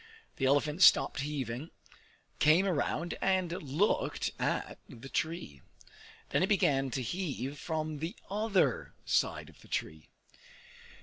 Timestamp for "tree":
5.09-5.61, 9.67-10.09